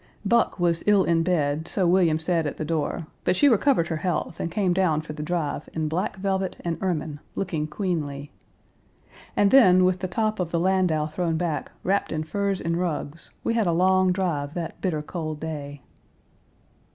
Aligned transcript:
Page 0.23 0.29
266 0.31 0.51
Buck 0.51 0.59
was 0.59 0.83
ill 0.87 1.03
in 1.03 1.21
bed, 1.21 1.67
so 1.67 1.85
William 1.85 2.17
said 2.17 2.47
at 2.47 2.57
the 2.57 2.65
door, 2.65 3.05
but 3.23 3.35
she 3.35 3.47
recovered 3.47 3.87
her 3.89 3.97
health 3.97 4.39
and 4.39 4.49
came 4.49 4.73
down 4.73 4.99
for 5.01 5.13
the 5.13 5.21
drive 5.21 5.69
in 5.73 5.87
black 5.87 6.15
velvet 6.15 6.55
and 6.65 6.81
ermine, 6.81 7.19
looking 7.35 7.67
queenly. 7.67 8.31
And 9.37 9.51
then, 9.51 9.83
with 9.85 9.99
the 9.99 10.07
top 10.07 10.39
of 10.39 10.49
the 10.49 10.59
landau 10.59 11.05
thrown 11.05 11.37
back, 11.37 11.71
wrapped 11.83 12.11
in 12.11 12.23
furs 12.23 12.59
and 12.59 12.77
rugs, 12.77 13.29
we 13.43 13.53
had 13.53 13.67
a 13.67 13.71
long 13.73 14.11
drive 14.11 14.55
that 14.55 14.81
bitter 14.81 15.03
cold 15.03 15.39
day. 15.39 15.83